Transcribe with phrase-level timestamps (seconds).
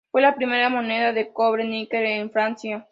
[0.09, 2.79] Fue la primera moneda de cobre-níquel en Francia.